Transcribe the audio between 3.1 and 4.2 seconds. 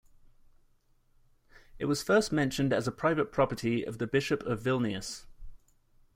property of the